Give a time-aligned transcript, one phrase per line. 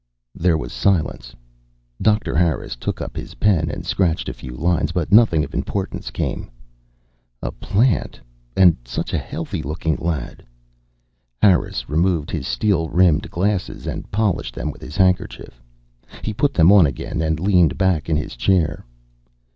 [0.33, 1.35] There was silence.
[2.01, 6.09] Doctor Harris took up his pen and scratched a few lines, but nothing of importance
[6.09, 6.49] came.
[7.43, 8.19] A plant?
[8.57, 10.43] And such a healthy looking lad!
[11.39, 15.61] Harris removed his steel rimmed glasses and polished them with his handkerchief.
[16.23, 18.83] He put them on again and leaned back in his chair.